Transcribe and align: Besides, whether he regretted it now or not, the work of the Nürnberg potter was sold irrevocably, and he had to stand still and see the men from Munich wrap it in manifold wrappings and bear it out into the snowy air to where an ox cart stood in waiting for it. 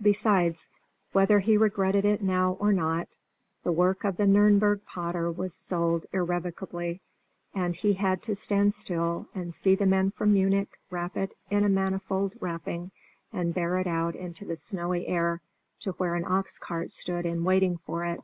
Besides, 0.00 0.68
whether 1.10 1.40
he 1.40 1.56
regretted 1.56 2.04
it 2.04 2.22
now 2.22 2.56
or 2.60 2.72
not, 2.72 3.16
the 3.64 3.72
work 3.72 4.04
of 4.04 4.16
the 4.16 4.26
Nürnberg 4.26 4.84
potter 4.84 5.28
was 5.28 5.56
sold 5.56 6.06
irrevocably, 6.12 7.00
and 7.52 7.74
he 7.74 7.94
had 7.94 8.22
to 8.22 8.36
stand 8.36 8.72
still 8.74 9.26
and 9.34 9.52
see 9.52 9.74
the 9.74 9.84
men 9.86 10.12
from 10.12 10.34
Munich 10.34 10.68
wrap 10.88 11.16
it 11.16 11.36
in 11.50 11.74
manifold 11.74 12.34
wrappings 12.40 12.92
and 13.32 13.54
bear 13.54 13.76
it 13.80 13.88
out 13.88 14.14
into 14.14 14.44
the 14.44 14.54
snowy 14.54 15.08
air 15.08 15.40
to 15.80 15.90
where 15.94 16.14
an 16.14 16.26
ox 16.28 16.58
cart 16.58 16.92
stood 16.92 17.26
in 17.26 17.42
waiting 17.42 17.76
for 17.78 18.04
it. 18.04 18.20